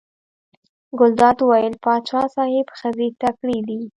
ګلداد 0.99 1.37
وویل: 1.41 1.75
پاچا 1.83 2.21
صاحب 2.35 2.67
ښځې 2.79 3.07
تکړې 3.21 3.59
دي. 3.67 3.79